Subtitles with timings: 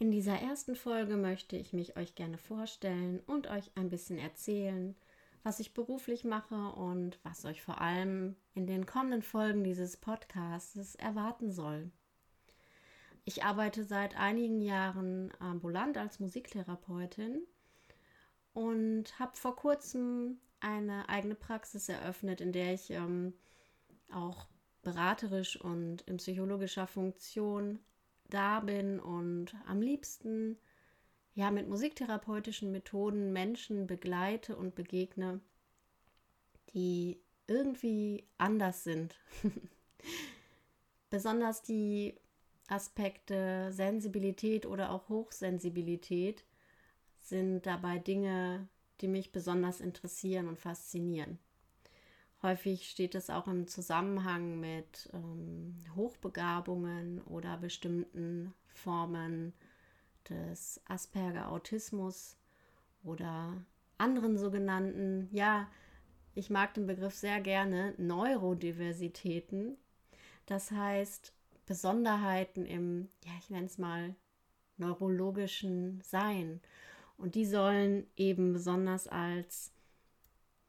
[0.00, 4.94] In dieser ersten Folge möchte ich mich euch gerne vorstellen und euch ein bisschen erzählen,
[5.42, 10.94] was ich beruflich mache und was euch vor allem in den kommenden Folgen dieses Podcasts
[10.94, 11.90] erwarten soll.
[13.24, 17.42] Ich arbeite seit einigen Jahren ambulant als Musiktherapeutin
[18.52, 23.34] und habe vor kurzem eine eigene Praxis eröffnet, in der ich ähm,
[24.12, 24.46] auch
[24.82, 27.80] beraterisch und in psychologischer Funktion
[28.30, 30.58] da bin und am liebsten
[31.34, 35.40] ja mit musiktherapeutischen Methoden Menschen begleite und begegne,
[36.74, 39.16] die irgendwie anders sind.
[41.10, 42.14] Besonders die
[42.68, 46.44] Aspekte Sensibilität oder auch Hochsensibilität
[47.20, 48.68] sind dabei Dinge,
[49.00, 51.38] die mich besonders interessieren und faszinieren.
[52.42, 59.54] Häufig steht es auch im Zusammenhang mit ähm, Hochbegabungen oder bestimmten Formen
[60.28, 62.36] des Asperger-Autismus
[63.02, 63.56] oder
[63.96, 65.68] anderen sogenannten, ja,
[66.34, 69.76] ich mag den Begriff sehr gerne, Neurodiversitäten.
[70.46, 71.32] Das heißt,
[71.66, 74.14] Besonderheiten im, ja, ich nenne es mal,
[74.76, 76.60] neurologischen Sein.
[77.16, 79.72] Und die sollen eben besonders als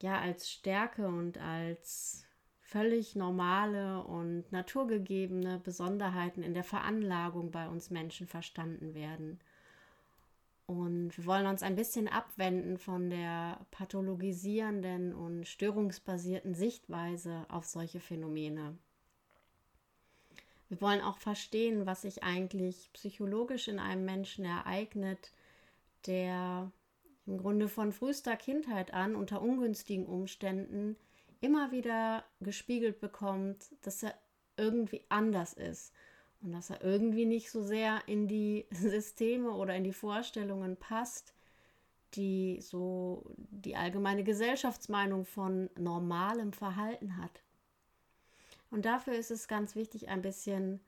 [0.02, 2.24] ja als Stärke und als
[2.60, 9.40] völlig normale und naturgegebene Besonderheiten in der Veranlagung bei uns Menschen verstanden werden.
[10.66, 17.98] Und wir wollen uns ein bisschen abwenden von der pathologisierenden und störungsbasierten Sichtweise auf solche
[17.98, 18.78] Phänomene.
[20.68, 25.32] Wir wollen auch verstehen, was sich eigentlich psychologisch in einem Menschen ereignet,
[26.06, 26.70] der
[27.30, 30.96] im Grunde von frühester Kindheit an unter ungünstigen Umständen
[31.40, 34.14] immer wieder gespiegelt bekommt, dass er
[34.56, 35.94] irgendwie anders ist
[36.42, 41.32] und dass er irgendwie nicht so sehr in die Systeme oder in die Vorstellungen passt,
[42.14, 47.42] die so die allgemeine Gesellschaftsmeinung von normalem Verhalten hat.
[48.72, 50.80] Und dafür ist es ganz wichtig, ein bisschen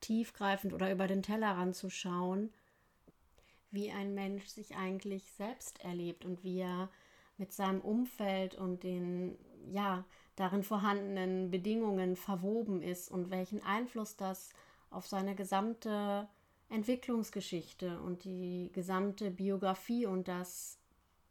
[0.00, 2.50] tiefgreifend oder über den Tellerrand zu schauen
[3.70, 6.88] wie ein Mensch sich eigentlich selbst erlebt und wie er
[7.36, 9.38] mit seinem Umfeld und den
[9.70, 10.04] ja
[10.36, 14.50] darin vorhandenen Bedingungen verwoben ist und welchen Einfluss das
[14.90, 16.28] auf seine gesamte
[16.68, 20.78] Entwicklungsgeschichte und die gesamte Biografie und das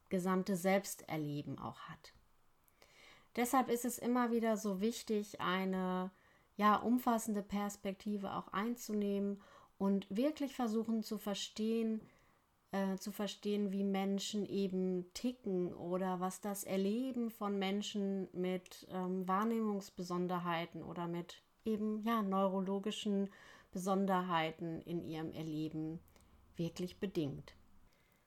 [0.10, 2.14] gesamte Selbsterleben auch hat.
[3.36, 6.12] Deshalb ist es immer wieder so wichtig, eine
[6.56, 9.42] ja umfassende Perspektive auch einzunehmen
[9.78, 12.02] und wirklich versuchen zu verstehen,
[12.72, 19.28] äh, zu verstehen, wie Menschen eben ticken oder was das Erleben von Menschen mit ähm,
[19.28, 23.30] Wahrnehmungsbesonderheiten oder mit eben ja neurologischen
[23.72, 26.00] Besonderheiten in ihrem Erleben
[26.56, 27.54] wirklich bedingt.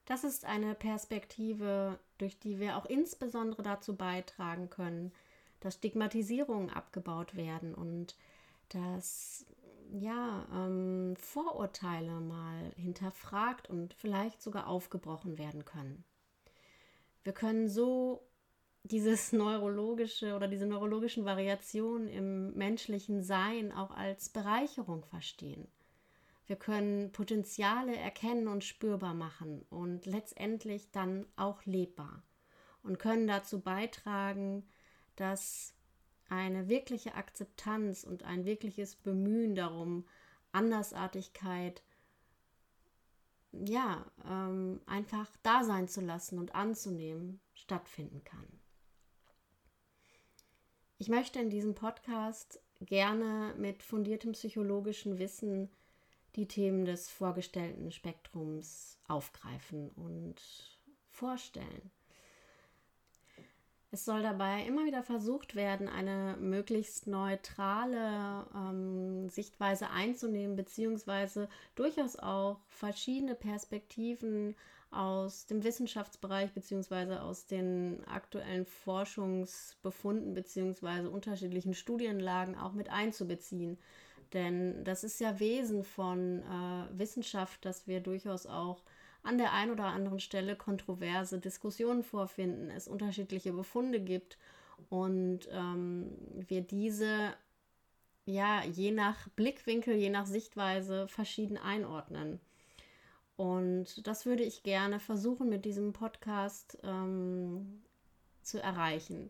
[0.05, 5.11] Das ist eine Perspektive, durch die wir auch insbesondere dazu beitragen können,
[5.59, 8.15] dass Stigmatisierungen abgebaut werden und
[8.69, 9.45] dass
[9.91, 16.03] ja ähm, Vorurteile mal hinterfragt und vielleicht sogar aufgebrochen werden können.
[17.23, 18.27] Wir können so
[18.83, 25.67] dieses neurologische oder diese neurologischen Variationen im menschlichen Sein auch als Bereicherung verstehen.
[26.47, 32.23] Wir können Potenziale erkennen und spürbar machen und letztendlich dann auch lebbar
[32.83, 34.67] und können dazu beitragen,
[35.15, 35.73] dass
[36.31, 40.07] eine wirkliche Akzeptanz und ein wirkliches Bemühen darum,
[40.53, 41.83] Andersartigkeit
[43.51, 48.47] ja, ähm, einfach da sein zu lassen und anzunehmen, stattfinden kann.
[50.97, 55.69] Ich möchte in diesem Podcast gerne mit fundiertem psychologischen Wissen
[56.37, 60.41] die Themen des vorgestellten Spektrums aufgreifen und
[61.09, 61.91] vorstellen.
[63.93, 72.15] Es soll dabei immer wieder versucht werden, eine möglichst neutrale ähm, Sichtweise einzunehmen, beziehungsweise durchaus
[72.15, 74.55] auch verschiedene Perspektiven
[74.91, 83.77] aus dem Wissenschaftsbereich, beziehungsweise aus den aktuellen Forschungsbefunden, beziehungsweise unterschiedlichen Studienlagen auch mit einzubeziehen.
[84.31, 88.83] Denn das ist ja Wesen von äh, Wissenschaft, dass wir durchaus auch
[89.23, 94.37] an der einen oder anderen Stelle kontroverse Diskussionen vorfinden, es unterschiedliche Befunde gibt
[94.89, 96.11] und ähm,
[96.47, 97.33] wir diese
[98.25, 102.39] ja je nach Blickwinkel, je nach Sichtweise verschieden einordnen.
[103.35, 107.81] Und das würde ich gerne versuchen mit diesem Podcast ähm,
[108.43, 109.29] zu erreichen,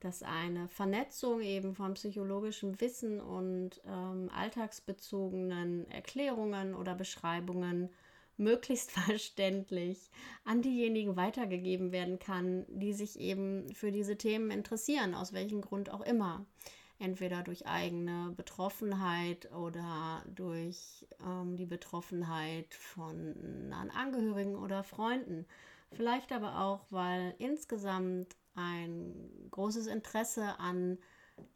[0.00, 7.90] dass eine Vernetzung eben von psychologischem Wissen und ähm, alltagsbezogenen Erklärungen oder Beschreibungen
[8.36, 10.10] möglichst verständlich
[10.44, 15.90] an diejenigen weitergegeben werden kann, die sich eben für diese Themen interessieren, aus welchem Grund
[15.90, 16.44] auch immer.
[16.98, 25.46] Entweder durch eigene Betroffenheit oder durch ähm, die Betroffenheit von nahen Angehörigen oder Freunden.
[25.90, 30.98] Vielleicht aber auch, weil insgesamt ein großes Interesse an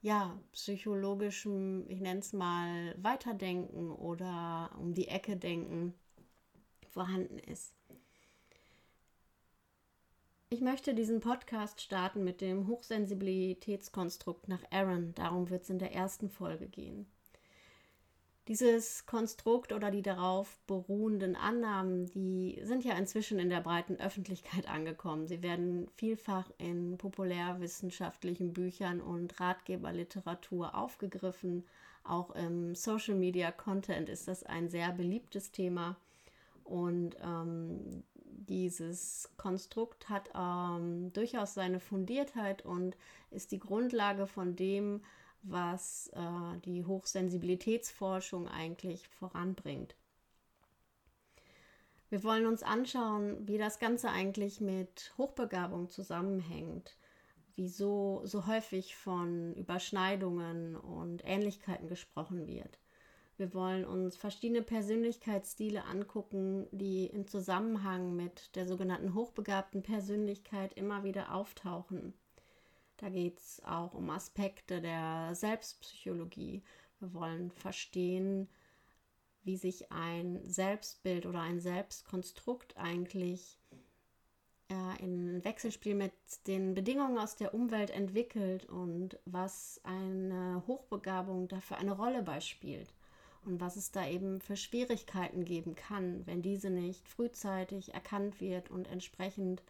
[0.00, 5.94] ja, psychologischem, ich nenne es mal, Weiterdenken oder um die Ecke denken
[6.96, 7.74] vorhanden ist.
[10.48, 15.14] Ich möchte diesen Podcast starten mit dem Hochsensibilitätskonstrukt nach Aaron.
[15.14, 17.04] Darum wird es in der ersten Folge gehen.
[18.48, 24.66] Dieses Konstrukt oder die darauf beruhenden Annahmen, die sind ja inzwischen in der breiten Öffentlichkeit
[24.70, 25.26] angekommen.
[25.26, 31.66] Sie werden vielfach in populärwissenschaftlichen Büchern und Ratgeberliteratur aufgegriffen.
[32.04, 35.98] Auch im Social Media Content ist das ein sehr beliebtes Thema.
[36.66, 42.96] Und ähm, dieses Konstrukt hat ähm, durchaus seine Fundiertheit und
[43.30, 45.02] ist die Grundlage von dem,
[45.42, 49.94] was äh, die Hochsensibilitätsforschung eigentlich voranbringt.
[52.08, 56.96] Wir wollen uns anschauen, wie das Ganze eigentlich mit Hochbegabung zusammenhängt,
[57.56, 62.78] wieso so häufig von Überschneidungen und Ähnlichkeiten gesprochen wird.
[63.38, 71.04] Wir wollen uns verschiedene Persönlichkeitsstile angucken, die im Zusammenhang mit der sogenannten hochbegabten Persönlichkeit immer
[71.04, 72.14] wieder auftauchen.
[72.96, 76.62] Da geht es auch um Aspekte der Selbstpsychologie.
[76.98, 78.48] Wir wollen verstehen,
[79.44, 83.58] wie sich ein Selbstbild oder ein Selbstkonstrukt eigentlich
[84.70, 86.12] äh, in Wechselspiel mit
[86.46, 92.94] den Bedingungen aus der Umwelt entwickelt und was eine Hochbegabung dafür eine Rolle beispielt
[93.46, 98.70] und was es da eben für Schwierigkeiten geben kann, wenn diese nicht frühzeitig erkannt wird
[98.70, 99.62] und entsprechend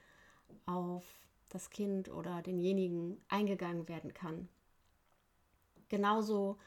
[0.64, 1.04] auf
[1.50, 4.48] das Kind oder denjenigen eingegangen werden kann.
[5.88, 6.58] Genauso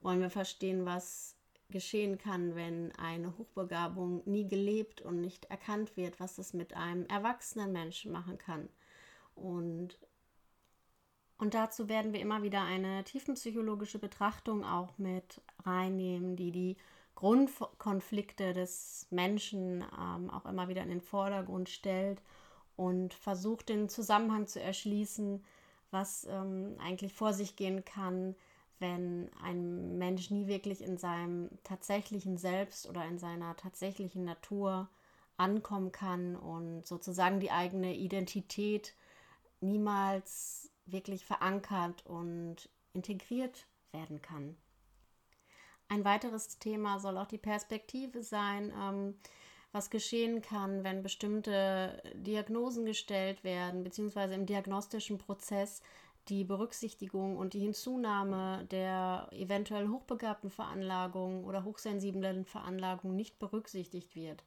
[0.00, 1.34] wollen wir verstehen, was
[1.70, 7.06] geschehen kann, wenn eine Hochbegabung nie gelebt und nicht erkannt wird, was es mit einem
[7.06, 8.68] erwachsenen Menschen machen kann.
[9.34, 9.98] Und
[11.38, 16.76] und dazu werden wir immer wieder eine tiefenpsychologische Betrachtung auch mit reinnehmen, die die
[17.14, 22.22] Grundkonflikte des Menschen ähm, auch immer wieder in den Vordergrund stellt
[22.76, 25.44] und versucht den Zusammenhang zu erschließen,
[25.90, 28.36] was ähm, eigentlich vor sich gehen kann,
[28.78, 34.88] wenn ein Mensch nie wirklich in seinem tatsächlichen Selbst oder in seiner tatsächlichen Natur
[35.36, 38.94] ankommen kann und sozusagen die eigene Identität
[39.60, 44.56] niemals wirklich verankert und integriert werden kann.
[45.88, 49.14] Ein weiteres Thema soll auch die Perspektive sein, ähm,
[49.72, 55.82] was geschehen kann, wenn bestimmte Diagnosen gestellt werden, beziehungsweise im diagnostischen Prozess
[56.28, 64.44] die Berücksichtigung und die Hinzunahme der eventuell hochbegabten Veranlagung oder hochsensiblen Veranlagung nicht berücksichtigt wird.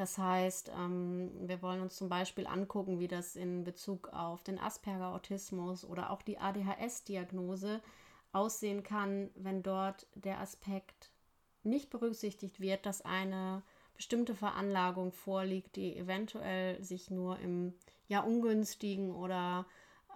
[0.00, 4.58] Das heißt, ähm, wir wollen uns zum Beispiel angucken, wie das in Bezug auf den
[4.58, 7.82] Asperger-Autismus oder auch die ADHS-Diagnose
[8.32, 11.10] aussehen kann, wenn dort der Aspekt
[11.64, 17.74] nicht berücksichtigt wird, dass eine bestimmte Veranlagung vorliegt, die eventuell sich nur im
[18.08, 19.66] ja ungünstigen oder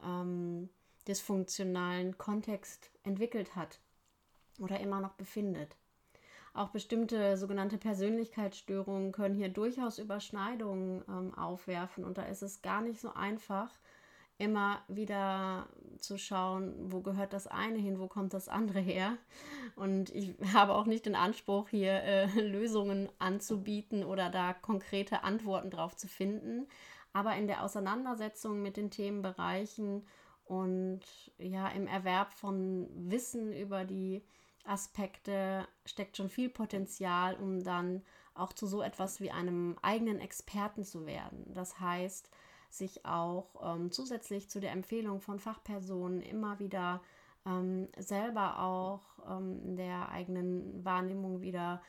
[0.03, 0.71] ähm,
[1.07, 3.81] dysfunktionalen Kontext entwickelt hat
[4.59, 5.77] oder immer noch befindet.
[6.55, 12.81] Auch bestimmte sogenannte Persönlichkeitsstörungen können hier durchaus Überschneidungen ähm, aufwerfen und da ist es gar
[12.81, 13.71] nicht so einfach,
[14.39, 15.69] immer wieder
[15.99, 19.17] zu schauen, wo gehört das eine hin, wo kommt das andere her.
[19.77, 25.71] Und ich habe auch nicht den Anspruch, hier äh, Lösungen anzubieten oder da konkrete Antworten
[25.71, 26.67] drauf zu finden.
[27.13, 30.07] Aber in der Auseinandersetzung mit den Themenbereichen
[30.45, 31.01] und
[31.39, 34.23] ja, im Erwerb von Wissen über die
[34.65, 38.03] Aspekte steckt schon viel Potenzial, um dann
[38.35, 41.53] auch zu so etwas wie einem eigenen Experten zu werden.
[41.55, 42.31] Das heißt,
[42.71, 47.01] sich auch ähm, zusätzlich zu der Empfehlung von Fachpersonen immer wieder
[47.47, 51.83] ähm, selber auch ähm, der eigenen Wahrnehmung wieder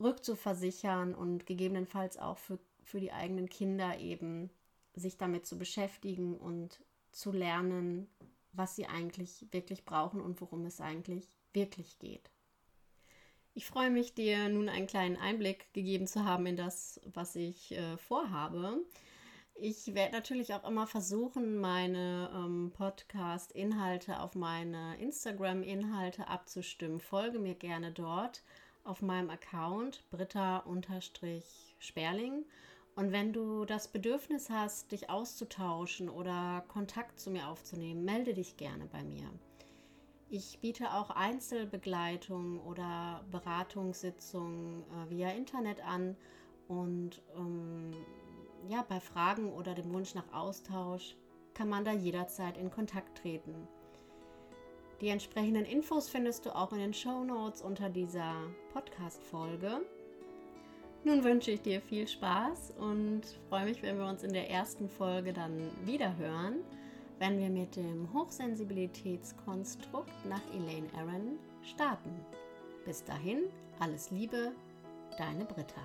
[0.00, 4.50] rückzuversichern und gegebenenfalls auch für, für die eigenen Kinder eben
[4.94, 6.82] sich damit zu beschäftigen und
[7.12, 8.08] zu lernen,
[8.52, 12.30] was sie eigentlich wirklich brauchen und worum es eigentlich wirklich geht.
[13.54, 17.72] Ich freue mich, dir nun einen kleinen Einblick gegeben zu haben in das, was ich
[17.72, 18.78] äh, vorhabe.
[19.54, 27.00] Ich werde natürlich auch immer versuchen, meine ähm, Podcast-Inhalte auf meine Instagram-Inhalte abzustimmen.
[27.00, 28.42] Folge mir gerne dort
[28.84, 32.46] auf meinem Account britta-sperling.
[32.94, 38.56] Und wenn du das Bedürfnis hast, dich auszutauschen oder Kontakt zu mir aufzunehmen, melde dich
[38.56, 39.30] gerne bei mir.
[40.28, 46.16] Ich biete auch Einzelbegleitung oder Beratungssitzungen äh, via Internet an
[46.68, 47.92] und ähm,
[48.68, 51.16] ja, bei Fragen oder dem Wunsch nach Austausch
[51.54, 53.68] kann man da jederzeit in Kontakt treten.
[55.00, 58.34] Die entsprechenden Infos findest du auch in den Show Notes unter dieser
[58.72, 59.82] Podcast-Folge.
[61.04, 64.88] Nun wünsche ich dir viel Spaß und freue mich, wenn wir uns in der ersten
[64.88, 66.60] Folge dann wieder hören,
[67.18, 72.14] wenn wir mit dem Hochsensibilitätskonstrukt nach Elaine Aaron starten.
[72.84, 73.46] Bis dahin,
[73.80, 74.52] alles Liebe,
[75.18, 75.82] deine Britta.